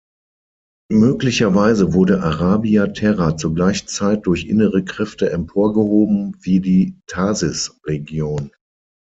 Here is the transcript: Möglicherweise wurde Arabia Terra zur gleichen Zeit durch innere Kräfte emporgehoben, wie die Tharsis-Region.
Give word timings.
Möglicherweise 0.91 1.93
wurde 1.93 2.23
Arabia 2.23 2.87
Terra 2.87 3.37
zur 3.37 3.53
gleichen 3.53 3.87
Zeit 3.87 4.25
durch 4.25 4.47
innere 4.47 4.83
Kräfte 4.83 5.29
emporgehoben, 5.29 6.35
wie 6.39 6.59
die 6.59 6.97
Tharsis-Region. 7.05 8.51